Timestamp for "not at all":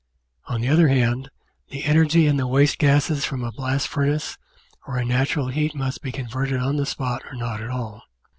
7.35-8.01